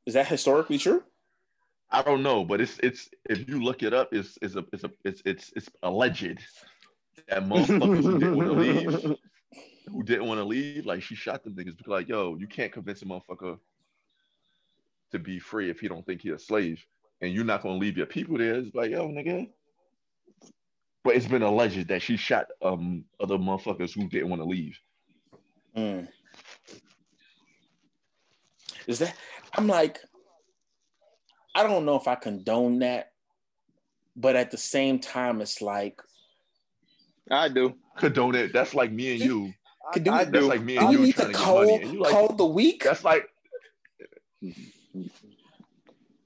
[0.05, 1.03] is that historically true
[1.91, 4.83] I don't know, but it's it's if you look it up, it's it's a it's
[4.83, 6.39] a it's it's it's alleged
[7.29, 9.17] that motherfuckers who didn't want to leave,
[9.89, 12.71] who didn't want to leave, like she shot them niggas because like, yo, you can't
[12.71, 13.57] convince a motherfucker
[15.11, 16.83] to be free if he don't think he a slave,
[17.21, 18.55] and you're not gonna leave your people there.
[18.55, 19.49] It's like, yo, nigga.
[21.03, 24.77] But it's been alleged that she shot um other motherfuckers who didn't want to leave.
[25.77, 26.07] Mm.
[28.87, 29.15] Is that
[29.53, 29.99] I'm like,
[31.55, 33.11] I don't know if I condone that,
[34.15, 36.01] but at the same time, it's like,
[37.31, 37.75] I do.
[37.97, 38.53] Condone it.
[38.53, 39.53] That's like me and you.
[39.93, 40.27] Could do I, it.
[40.27, 40.49] I That's do.
[40.49, 42.11] like me do and we you need trying to to get money, call you like
[42.11, 42.83] call the week?
[42.83, 43.27] that's like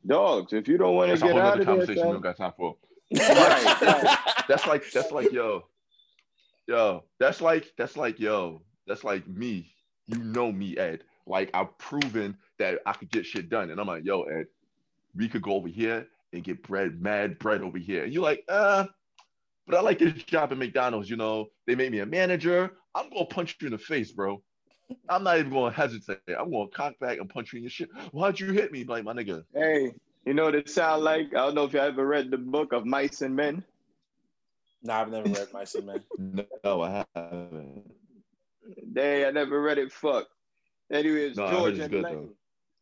[0.06, 2.14] Dogs, if you don't want to a get whole out other of there, conversation we
[2.14, 2.76] don't got time for.
[3.12, 4.18] Right, right.
[4.48, 5.68] That's like that's like yo,
[6.68, 7.04] yo.
[7.20, 8.62] That's like that's like yo.
[8.88, 9.72] That's like me.
[10.08, 11.04] You know me, Ed.
[11.28, 14.48] Like I've proven that I could get shit done, and I'm like, yo, Ed,
[15.20, 18.44] we could go over here and get bread, mad bread over here, and you're like,
[18.50, 18.86] uh,
[19.68, 21.10] but I like this job at McDonald's.
[21.10, 22.72] You know, they made me a manager.
[22.96, 24.42] I'm gonna punch you in the face, bro.
[25.08, 26.18] I'm not even gonna hesitate.
[26.28, 27.90] I'm gonna cock back and punch you in your shit.
[28.12, 29.44] Why'd you hit me, like my nigga?
[29.54, 29.92] Hey,
[30.26, 31.28] you know what it sound like?
[31.28, 33.64] I don't know if you ever read the book of Mice and Men.
[34.82, 36.04] No, I've never read Mice and Men.
[36.64, 37.92] No, I haven't.
[38.92, 39.92] They, I never read it.
[39.92, 40.28] Fuck.
[40.92, 42.16] Anyway, it's No, George and good, Lenny.
[42.16, 42.30] though.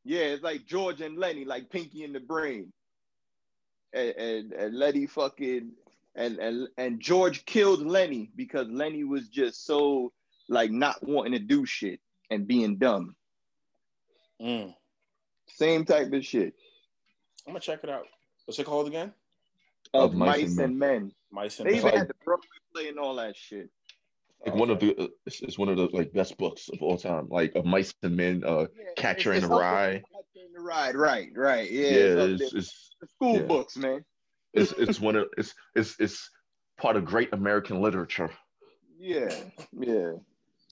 [0.08, 2.72] Yeah, it's like George and Lenny, like Pinky and the Brain.
[3.94, 5.72] And and, and Lenny fucking
[6.16, 10.14] and, and and George killed Lenny because Lenny was just so
[10.48, 12.00] like not wanting to do shit
[12.32, 13.16] and being dumb.
[14.42, 14.74] Mm.
[15.50, 16.54] Same type of shit.
[17.46, 18.06] I'm gonna check it out.
[18.46, 19.12] What's it called again?
[19.94, 21.12] Of, mice, and men.
[21.32, 21.86] Mice and They Men.
[21.86, 23.70] even had the Broadway play and all that shit.
[24.46, 26.98] Like one of the, uh, it's, it's one of the like best books of all
[26.98, 27.28] time.
[27.30, 30.02] Like of mice and men, uh, Yeah, Catcher it's- in it's the Rye.
[30.14, 31.70] Catcher in the Rye, right, right.
[31.70, 32.54] Yeah, yeah, it's, up it's,
[33.02, 33.42] it's school yeah.
[33.44, 34.06] books, man.
[34.54, 36.30] it's it's one of it's it's it's
[36.80, 38.30] part of great American literature.
[39.00, 39.34] Yeah,
[39.74, 40.12] yeah.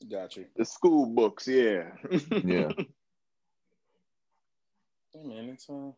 [0.10, 0.46] Gotcha.
[0.56, 1.92] The school books, yeah.
[2.44, 2.70] Yeah.
[5.14, 5.92] Hey man, it's uh.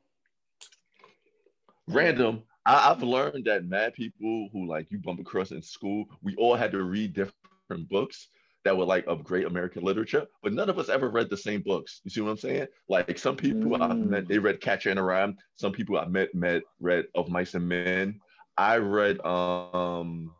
[1.87, 2.43] Random.
[2.65, 6.55] I, I've learned that mad people who like you bump across in school, we all
[6.55, 7.33] had to read different
[7.75, 8.29] books
[8.63, 11.61] that were like of great American literature, but none of us ever read the same
[11.61, 12.01] books.
[12.03, 12.67] You see what I'm saying?
[12.89, 14.07] Like some people I Mm.
[14.09, 15.33] met, they read Catcher in the Rye.
[15.55, 18.19] Some people I met met read Of Mice and Men.
[18.57, 20.31] I read um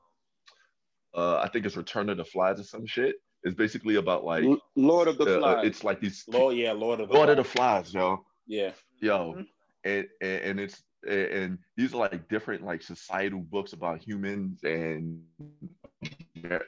[1.16, 3.16] uh I think it's Return of the Flies or some shit.
[3.44, 4.44] It's basically about like
[4.76, 5.66] Lord of the uh, uh, Flies.
[5.68, 8.26] it's like these Lord, yeah, Lord of the Lord of the Flies, yo.
[8.48, 8.72] Yeah.
[9.00, 9.48] yo Mhm.
[9.86, 15.22] and, and and it's and these are like different like societal books about humans and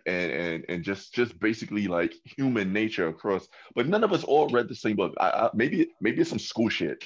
[0.06, 4.48] and and, and just just basically like human nature across but none of us all
[4.50, 7.04] read the same book I, I, maybe maybe it's some school shit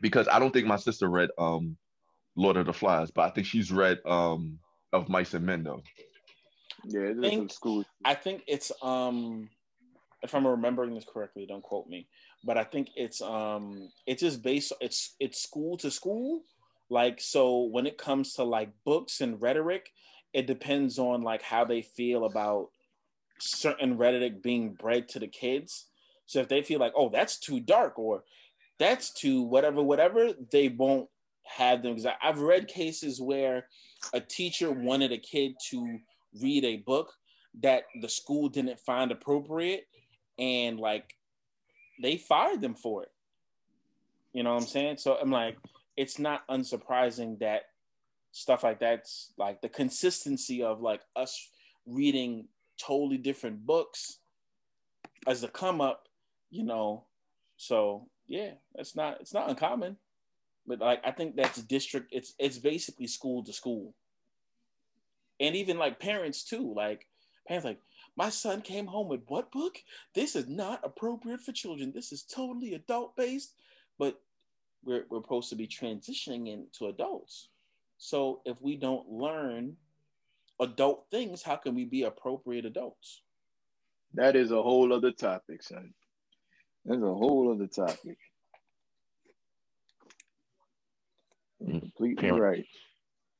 [0.00, 1.76] because i don't think my sister read um
[2.36, 4.58] lord of the flies but i think she's read um
[4.92, 5.82] of mice and men though
[6.84, 7.84] yeah, this is think- some school.
[8.04, 9.48] I think it's um
[10.22, 12.06] if I'm remembering this correctly, don't quote me,
[12.44, 16.42] but I think it's um it's just based it's it's school to school.
[16.90, 19.90] Like so when it comes to like books and rhetoric,
[20.32, 22.70] it depends on like how they feel about
[23.38, 25.86] certain rhetoric being bred to the kids.
[26.26, 28.24] So if they feel like, oh, that's too dark or
[28.78, 31.08] that's too whatever, whatever, they won't
[31.44, 31.94] have them.
[31.94, 33.66] Because I've read cases where
[34.12, 35.98] a teacher wanted a kid to
[36.40, 37.12] read a book
[37.62, 39.86] that the school didn't find appropriate
[40.38, 41.14] and like
[42.00, 43.12] they fired them for it.
[44.32, 44.96] You know what I'm saying?
[44.96, 45.58] So I'm like,
[45.96, 47.64] it's not unsurprising that
[48.32, 51.50] stuff like that's like the consistency of like us
[51.86, 54.18] reading totally different books
[55.26, 56.08] as a come up,
[56.50, 57.04] you know.
[57.56, 59.96] So yeah, that's not it's not uncommon.
[60.66, 63.94] But like I think that's district it's it's basically school to school.
[65.38, 67.06] And even like parents too, like
[67.46, 67.80] parents like
[68.16, 69.78] my son came home with what book?
[70.14, 71.92] This is not appropriate for children.
[71.94, 73.54] This is totally adult based,
[73.98, 74.20] but
[74.84, 77.48] we're, we're supposed to be transitioning into adults.
[78.04, 79.76] So if we don't learn
[80.60, 83.22] adult things, how can we be appropriate adults?
[84.14, 85.94] That is a whole other topic, son.
[86.84, 88.18] That's a whole other topic.
[91.64, 92.42] Completely Parent.
[92.42, 92.66] right.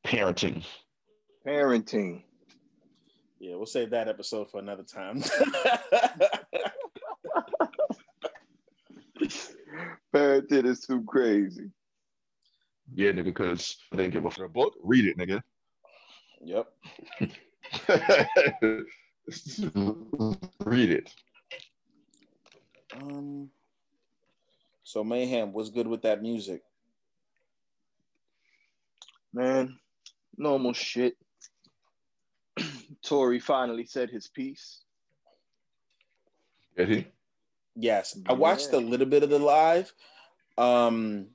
[0.06, 0.64] parenting
[1.44, 2.22] Parenting.
[3.40, 5.24] Yeah, we'll save that episode for another time.
[10.14, 11.72] Parenting is too crazy.
[12.94, 15.42] Yeah nigga because i didn't give a fuck book read it nigga
[16.44, 16.68] yep.
[20.64, 21.12] read it
[23.00, 23.50] Um.
[24.92, 26.60] So mayhem, what's good with that music?
[29.32, 29.78] Man,
[30.36, 31.16] normal shit.
[33.02, 34.82] Tory finally said his piece.
[36.76, 37.06] Did he?
[37.74, 39.90] Yes, I watched a little bit of the live.
[40.58, 41.28] Um,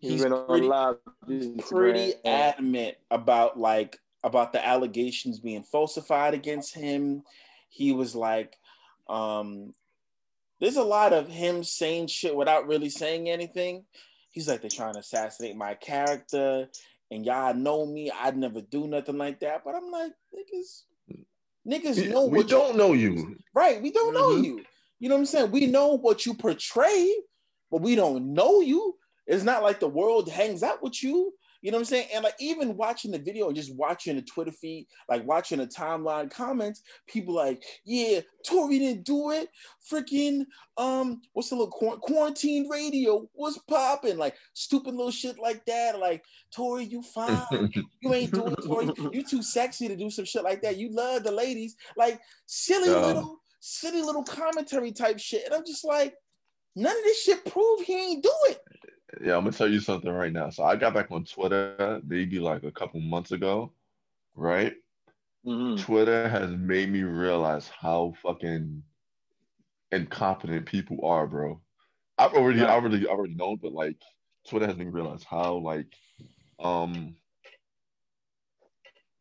[0.00, 0.96] He's he's been on pretty, live.
[1.68, 7.22] pretty adamant about like about the allegations being falsified against him.
[7.68, 8.56] He was like,
[9.08, 9.72] um,
[10.60, 13.84] there's a lot of him saying shit without really saying anything.
[14.32, 16.68] He's like, they're trying to assassinate my character,
[17.10, 18.10] and y'all know me.
[18.10, 19.62] I'd never do nothing like that.
[19.64, 20.82] But I'm like, niggas,
[21.66, 23.36] niggas know we what don't know you.
[23.54, 23.82] Right.
[23.82, 24.44] We don't know Mhm.
[24.44, 24.64] you.
[24.98, 25.50] You know what I'm saying?
[25.50, 27.12] We know what you portray,
[27.70, 28.96] but we don't know you.
[29.30, 31.32] It's not like the world hangs out with you.
[31.62, 32.08] You know what I'm saying?
[32.14, 35.66] And like even watching the video or just watching the Twitter feed, like watching the
[35.66, 39.48] timeline comments, people like, yeah, Tory didn't do it.
[39.88, 40.46] Freaking
[40.78, 43.28] um, what's the little quarantine radio?
[43.34, 44.16] What's popping?
[44.16, 46.00] Like stupid little shit like that.
[46.00, 47.70] Like Tory, you fine.
[48.00, 48.90] you ain't doing Tory.
[49.12, 50.76] You too sexy to do some shit like that.
[50.76, 51.76] You love the ladies.
[51.96, 55.44] Like silly little, silly little commentary type shit.
[55.44, 56.14] And I'm just like,
[56.74, 58.60] none of this shit prove he ain't do it.
[59.24, 60.50] Yeah, I'm gonna tell you something right now.
[60.50, 63.72] So I got back on Twitter maybe like a couple months ago,
[64.34, 64.74] right?
[65.44, 65.82] Mm-hmm.
[65.82, 68.82] Twitter has made me realize how fucking
[69.90, 71.60] incompetent people are, bro.
[72.18, 73.96] I've already, I already, I already known, but like
[74.46, 75.92] Twitter has made me realize how like,
[76.58, 77.16] um,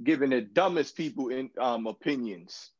[0.04, 2.72] giving the dumbest people in um opinions.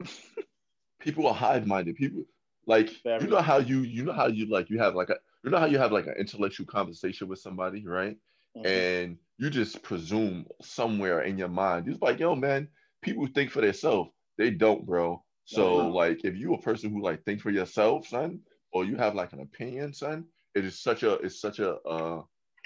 [1.00, 1.96] people are hive minded.
[1.96, 2.24] People
[2.66, 5.52] like you know how you you know how you like you have like a you
[5.52, 8.16] know how you have like an intellectual conversation with somebody, right?
[8.56, 8.66] Mm-hmm.
[8.66, 12.66] And you just presume somewhere in your mind, you're like, yo, man,
[13.00, 14.10] people think for themselves.
[14.38, 15.22] They don't, bro.
[15.44, 15.94] So mm-hmm.
[15.94, 18.40] like if you a person who like think for yourself, son,
[18.72, 20.24] or you have like an opinion, son,
[20.56, 22.22] it is such a it's such a uh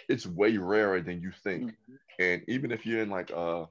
[0.09, 1.65] it's way rarer than you think.
[1.65, 2.23] Mm-hmm.
[2.25, 3.67] And even if you're in like a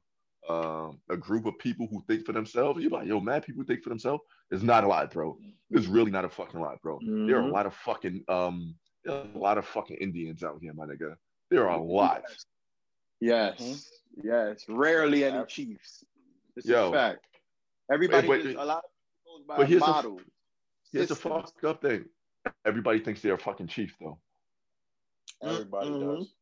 [0.47, 3.83] uh, a group of people who think for themselves, you're like, yo, mad people think
[3.83, 4.23] for themselves.
[4.51, 5.37] It's not a lot, bro.
[5.69, 6.97] It's really not a fucking lot, bro.
[6.99, 7.27] Mm-hmm.
[7.27, 7.53] There are a mm-hmm.
[7.53, 8.75] lot of fucking um
[9.09, 11.15] a lot of fucking Indians out here, my nigga.
[11.49, 12.23] There are a lot.
[13.19, 13.59] Yes.
[13.59, 14.27] Mm-hmm.
[14.27, 14.65] Yes.
[14.67, 16.03] Rarely any Chiefs.
[16.55, 17.25] This Yo, is a fact.
[17.91, 20.19] Everybody but, a lot of by but here's model.
[20.19, 22.05] A, here's a fucked up thing.
[22.65, 24.19] Everybody thinks they're a fucking chief though.
[25.43, 26.15] Everybody mm-hmm.
[26.17, 26.33] does.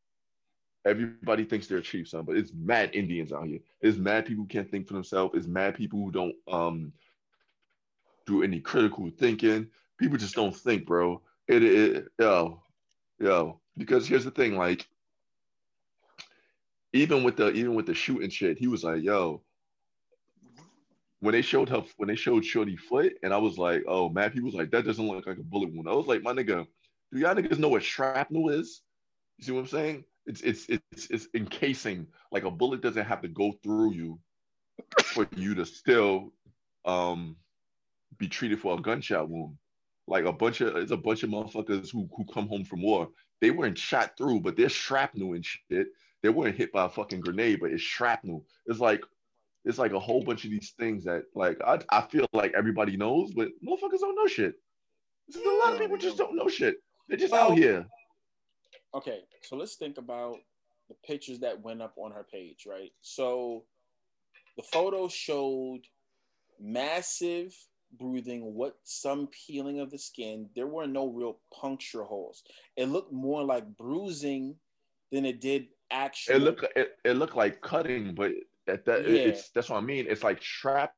[0.86, 3.58] Everybody thinks they're a chief, son, but it's mad Indians out here.
[3.80, 5.34] It's mad people who can't think for themselves.
[5.36, 6.92] It's mad people who don't um
[8.26, 9.68] do any critical thinking.
[9.98, 11.20] People just don't think, bro.
[11.48, 12.62] It, it yo,
[13.18, 14.86] yo, because here's the thing, like
[16.92, 19.42] even with the even with the shooting shit, he was like, yo,
[21.20, 24.32] when they showed her when they showed Shorty foot, and I was like, oh man,
[24.32, 25.88] he was like, that doesn't look like a bullet wound.
[25.88, 26.66] I was like, my nigga,
[27.12, 28.82] do y'all niggas know what shrapnel is?
[29.38, 30.04] You see what I'm saying?
[30.26, 32.06] It's it's it's it's encasing.
[32.30, 34.20] Like a bullet doesn't have to go through you
[35.02, 36.32] for you to still
[36.84, 37.36] um
[38.18, 39.56] be treated for a gunshot wound.
[40.08, 43.08] Like a bunch of it's a bunch of motherfuckers who who come home from war.
[43.40, 45.88] They weren't shot through, but they're shrapnel and shit.
[46.22, 48.44] They weren't hit by a fucking grenade, but it's shrapnel.
[48.66, 49.02] It's like
[49.64, 52.96] it's like a whole bunch of these things that like I, I feel like everybody
[52.96, 54.54] knows, but motherfuckers don't know shit.
[55.28, 56.76] There's a lot of people just don't know shit.
[57.08, 57.86] They're just well, out here.
[58.94, 60.36] Okay, so let's think about
[60.88, 62.92] the pictures that went up on her page, right?
[63.02, 63.64] So
[64.56, 65.82] the photo showed
[66.58, 67.54] massive
[67.96, 70.48] bruising, what some peeling of the skin.
[70.54, 72.42] There were no real puncture holes.
[72.76, 74.56] It looked more like bruising
[75.12, 76.36] than it did actually.
[76.36, 78.32] It looked it, it looked like cutting, but
[78.66, 79.20] that, that yeah.
[79.20, 80.06] it's that's what I mean.
[80.08, 80.92] It's like shrapnel.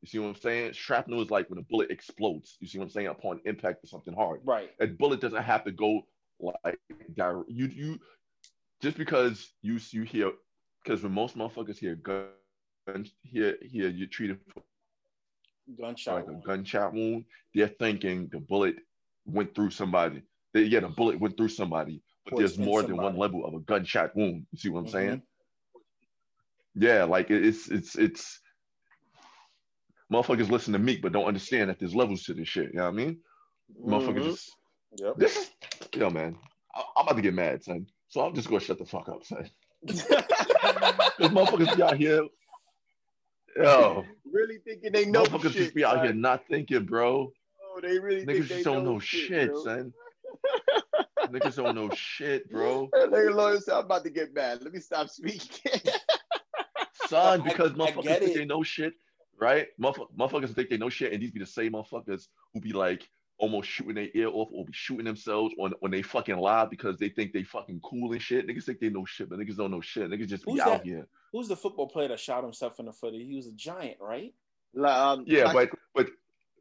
[0.00, 0.72] You see what I'm saying?
[0.72, 2.56] Shrapnel is like when a bullet explodes.
[2.60, 3.06] You see what I'm saying?
[3.06, 4.40] Upon impact of something hard.
[4.44, 4.70] Right.
[4.80, 6.02] A bullet doesn't have to go
[6.64, 6.78] like
[7.46, 7.98] you you
[8.80, 10.32] just because you you hear
[10.82, 12.26] because when most motherfuckers hear gun
[13.22, 14.62] here here you're treated for
[15.80, 16.42] gunshot like wound.
[16.42, 18.76] a gunshot wound, they're thinking the bullet
[19.26, 20.22] went through somebody.
[20.52, 22.96] They, yeah, the bullet went through somebody, but there's more somebody.
[22.96, 24.46] than one level of a gunshot wound.
[24.52, 24.92] You see what I'm mm-hmm.
[24.92, 25.22] saying?
[26.74, 28.40] Yeah, like it's it's it's
[30.12, 32.70] motherfuckers listen to me, but don't understand that there's levels to this shit.
[32.72, 33.18] You know what I mean?
[33.80, 33.92] Mm-hmm.
[33.92, 34.52] Motherfuckers just
[34.96, 35.16] yep.
[35.16, 35.50] this is
[35.94, 36.36] yo man.
[36.74, 37.86] I, am about to get mad, son.
[38.08, 39.48] So I'm just gonna shut the fuck up, son.
[41.18, 42.22] Because motherfuckers be out here
[43.56, 47.32] Yo, really thinking they know Motherfuckers shit, just be out here not thinking, bro.
[47.64, 49.92] Oh, they really niggas just don't know, know shit, shit son.
[51.26, 52.88] niggas don't know shit, bro.
[52.94, 54.62] Nigga Loyal said, I'm about to get mad.
[54.62, 55.80] Let me stop speaking.
[57.06, 58.94] son, because I, motherfuckers I think they know shit,
[59.40, 59.68] right?
[59.80, 63.68] Motherfuckers think they know shit, and these be the same motherfuckers who be like, almost
[63.68, 67.08] shooting their ear off or be shooting themselves on when they fucking lie because they
[67.08, 68.46] think they fucking cool and shit.
[68.46, 70.10] Niggas think they know shit, but niggas don't know shit.
[70.10, 70.68] Niggas just Who's be that?
[70.68, 71.06] out here.
[71.32, 73.14] Who's the football player that shot himself in the foot?
[73.14, 74.34] He was a giant, right?
[74.78, 76.08] Um, yeah, but but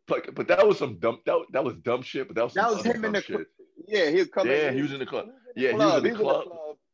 [0.08, 2.28] but but that was some dumb that, that was dumb shit.
[2.28, 3.48] But that was that was him in the shit.
[3.88, 4.54] Yeah, he was coming.
[4.54, 5.28] Yeah, he was in the club.
[5.56, 6.46] Yeah, he was in the club.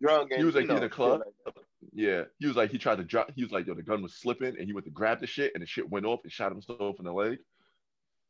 [0.01, 1.21] Drunk he was like in the club.
[1.93, 3.31] Yeah, he was like he tried to drop.
[3.35, 5.51] He was like, yo, the gun was slipping, and he went to grab the shit,
[5.55, 7.39] and the shit went off and shot himself in the leg.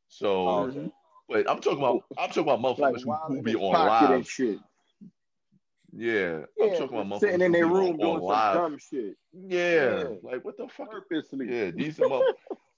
[0.07, 0.89] So, oh, okay.
[1.27, 4.29] But I'm talking about I'm talking about motherfuckers like, who, who be on live.
[4.29, 4.59] Shit.
[5.93, 9.15] Yeah, yeah, I'm talking about sitting in their room doing some dumb shit.
[9.33, 9.73] Yeah.
[9.73, 10.03] yeah.
[10.21, 10.91] like what the fuck?
[10.91, 11.47] Purposely.
[11.49, 12.21] Yeah, these are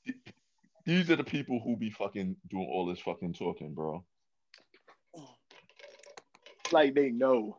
[0.85, 4.03] these are the people who be fucking doing all this fucking talking, bro.
[6.71, 7.57] Like they know.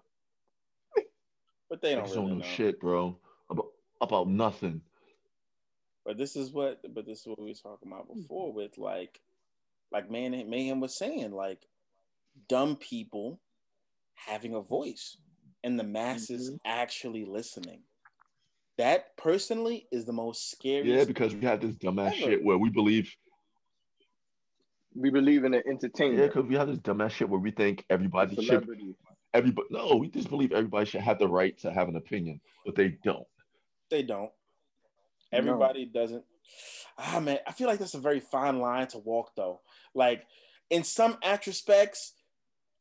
[1.69, 2.35] but they don't Niggas really don't know.
[2.37, 3.19] know shit, bro.
[3.51, 3.67] About
[4.01, 4.81] about nothing.
[6.05, 9.21] But this is what, but this is what we were talking about before with like,
[9.93, 11.67] like man, Mayhem was saying, like,
[12.49, 13.41] dumb people
[14.15, 15.17] having a voice
[15.65, 16.59] and the masses Mhm.
[16.65, 17.83] actually listening.
[18.79, 20.91] That personally is the most scary.
[20.91, 22.17] Yeah, because we have this dumbass Ever.
[22.17, 23.15] shit where we believe.
[24.95, 26.19] We believe in the entertainment.
[26.21, 28.69] Yeah, because we have this dumbass shit where we think everybody should.
[29.33, 32.75] Everybody, no, we just believe everybody should have the right to have an opinion, but
[32.75, 33.27] they don't.
[33.91, 34.31] they don't.
[35.33, 36.25] Everybody doesn't.
[36.99, 39.61] Ah man, I feel like that's a very fine line to walk though.
[39.95, 40.25] Like
[40.71, 42.15] in some aspects,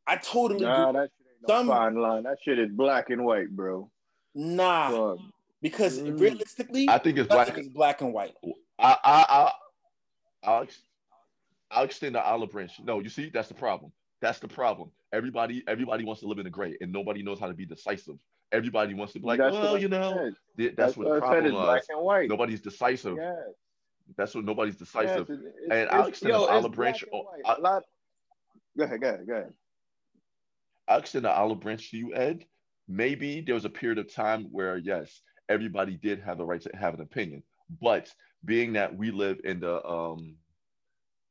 [0.08, 1.02] I totally Nah, agree.
[1.02, 2.24] that shit ain't no Some- fine line.
[2.24, 3.90] That shit is black and white, bro.
[4.36, 5.26] Nah, Fuck.
[5.62, 6.20] because Mm.
[6.20, 7.58] realistically, I think it's black.
[7.58, 8.36] is black and white.
[8.78, 9.52] I, I, I,
[10.44, 10.68] I'll,
[11.72, 12.80] I'll extend the olive branch.
[12.84, 13.92] No, you see, that's the problem.
[14.22, 14.92] That's the problem.
[15.12, 18.18] Everybody, everybody wants to live in the gray, and nobody knows how to be decisive.
[18.52, 21.20] Everybody wants to be like, That's well, you know, th- that's, what the I said.
[21.22, 22.30] problem It's black and white.
[22.30, 23.18] Nobody's decisive.
[23.18, 23.38] Yes.
[24.18, 25.28] That's what nobody's decisive.
[25.30, 27.46] Yes, it- And it's- I'll extend yo, this olive branch black and.
[27.46, 27.84] I- A lot.
[28.78, 29.54] Go ahead, go ahead, go ahead.
[30.88, 32.46] I'll extend the olive branch to you, Ed.
[32.88, 36.76] Maybe there was a period of time where, yes, everybody did have the right to
[36.76, 37.44] have an opinion,
[37.82, 38.14] but
[38.46, 40.38] being that we live in the um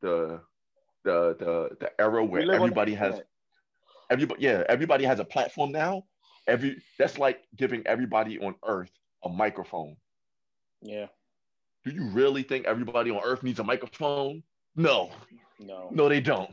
[0.00, 0.40] the
[1.04, 3.28] the the the era where live on the everybody has internet.
[4.10, 6.04] everybody yeah everybody has a platform now.
[6.46, 8.92] Every that's like giving everybody on Earth
[9.24, 9.96] a microphone.
[10.82, 11.06] Yeah,
[11.84, 14.42] Do you really think everybody on Earth needs a microphone?
[14.76, 15.10] No,
[15.58, 15.88] no.
[15.90, 16.50] no, they don't.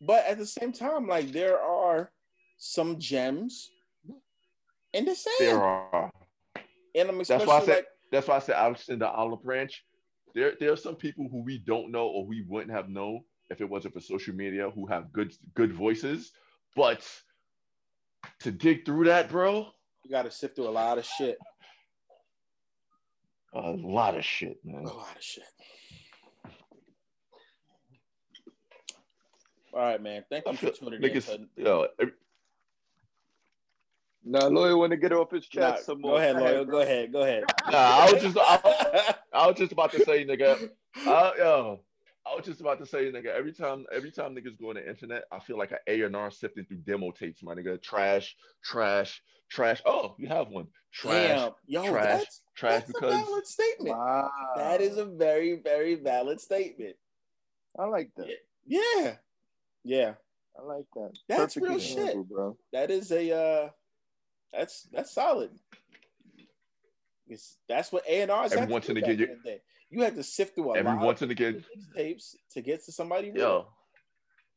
[0.00, 2.10] But at the same time, like there are
[2.58, 3.70] some gems
[4.92, 6.10] in the sand, There are.
[6.94, 8.98] and I'm That's especially why I said like that's why I said I was in
[8.98, 9.84] the olive branch.
[10.34, 13.60] There, there are some people who we don't know or we wouldn't have known if
[13.60, 16.32] it wasn't for social media who have good good voices.
[16.74, 17.06] But
[18.40, 19.66] to dig through that, bro,
[20.04, 21.38] you got to sift through a lot of shit,
[23.54, 24.84] a lot of shit, man.
[24.84, 25.44] a lot of shit.
[29.72, 30.24] All right, man.
[30.30, 31.20] Thank you for feel tuning in.
[31.22, 32.14] To, yo, every-
[34.24, 36.12] Now, Loyal want to get off his Nah, chest some more.
[36.12, 36.64] go ahead, Loyal.
[36.64, 37.12] Go ahead.
[37.12, 37.44] Go ahead.
[37.70, 40.70] nah, I was just, I, I was just about to say, nigga,
[41.06, 41.80] I, yo,
[42.26, 44.88] I was just about to say, nigga, every time, every time niggas go on the
[44.88, 47.80] internet, I feel like an A and R sifting through demo tapes, my nigga.
[47.80, 49.80] Trash, trash, trash.
[49.86, 50.66] Oh, you have one.
[50.92, 53.96] Trash, Damn, yo, trash, that's, trash that's because a valid statement.
[53.96, 54.30] Wow.
[54.56, 56.96] That is a very, very valid statement.
[57.78, 58.28] I like that.
[58.66, 59.14] Yeah,
[59.84, 60.14] yeah,
[60.58, 61.12] I like that.
[61.28, 62.28] That's Perfect real example, shit.
[62.28, 62.56] bro.
[62.72, 63.68] that is a uh,
[64.52, 65.50] that's that's solid.
[67.28, 68.94] It's, that's what A and R R's Every had to once do
[69.90, 70.16] in a back again, in the day.
[70.16, 71.64] You had to sift through a every lot once of and again,
[71.94, 73.30] tapes to get to somebody.
[73.30, 73.40] real.
[73.42, 73.66] yo,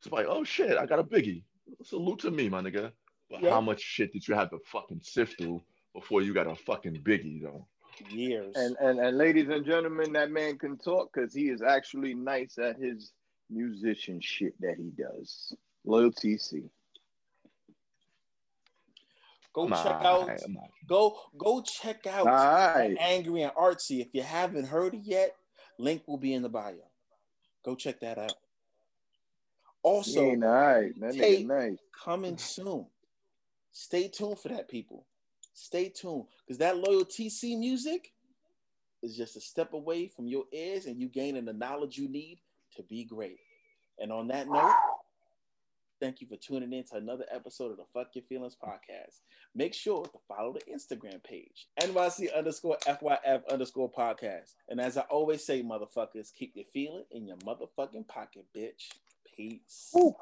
[0.02, 1.44] it's like, oh shit, I got a biggie.
[1.84, 2.92] Salute to me, my nigga.
[3.30, 3.50] But Yeah.
[3.50, 5.62] how much shit did you have to fucking sift through
[5.94, 7.66] before you got a fucking biggie, though?
[8.08, 8.56] years.
[8.56, 12.56] And, and and ladies and gentlemen, that man can talk because he is actually nice
[12.58, 13.12] at his
[13.50, 15.54] musician shit that he does.
[15.84, 16.70] Loyal TC.
[19.52, 20.30] Go I'm check out.
[20.44, 22.26] I'm Go go check out.
[22.98, 24.00] Angry and Artsy.
[24.00, 25.36] If you haven't heard it yet,
[25.78, 26.74] link will be in the bio.
[27.64, 28.34] Go check that out.
[29.82, 31.00] Also, he ain't all right.
[31.00, 31.78] That Tate- nigga nice.
[32.04, 32.86] coming soon.
[33.72, 35.06] Stay tuned for that, people.
[35.54, 38.12] Stay tuned because that loyal TC music
[39.02, 42.40] is just a step away from your ears and you gaining the knowledge you need
[42.76, 43.38] to be great.
[43.98, 44.74] And on that note,
[46.00, 49.20] thank you for tuning in to another episode of the Fuck Your Feelings podcast.
[49.54, 54.54] Make sure to follow the Instagram page, NYC underscore FYF underscore podcast.
[54.68, 58.88] And as I always say, motherfuckers, keep your feeling in your motherfucking pocket, bitch.
[59.36, 59.90] Peace.
[59.94, 60.14] Woo.